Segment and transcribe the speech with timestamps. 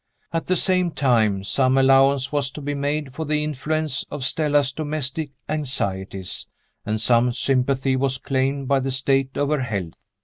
[0.33, 4.71] At the same time, some allowance was to be made for the influence of Stella's
[4.71, 6.47] domestic anxieties,
[6.83, 10.11] and some sympathy was claimed by the state of her health.